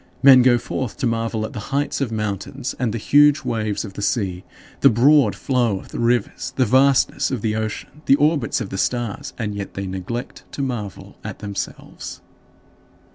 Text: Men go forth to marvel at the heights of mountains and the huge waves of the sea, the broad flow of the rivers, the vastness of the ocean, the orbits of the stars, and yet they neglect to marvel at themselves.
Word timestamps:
Men 0.23 0.41
go 0.41 0.57
forth 0.57 0.97
to 0.97 1.05
marvel 1.05 1.45
at 1.45 1.53
the 1.53 1.59
heights 1.69 2.01
of 2.01 2.11
mountains 2.11 2.73
and 2.79 2.91
the 2.91 2.97
huge 2.97 3.43
waves 3.43 3.85
of 3.85 3.93
the 3.93 4.01
sea, 4.01 4.43
the 4.79 4.89
broad 4.89 5.35
flow 5.35 5.79
of 5.79 5.89
the 5.89 5.99
rivers, 5.99 6.53
the 6.55 6.65
vastness 6.65 7.29
of 7.29 7.43
the 7.43 7.55
ocean, 7.55 8.01
the 8.07 8.15
orbits 8.15 8.59
of 8.61 8.71
the 8.71 8.79
stars, 8.79 9.33
and 9.37 9.53
yet 9.53 9.75
they 9.75 9.85
neglect 9.85 10.43
to 10.53 10.63
marvel 10.63 11.17
at 11.23 11.37
themselves. 11.37 12.19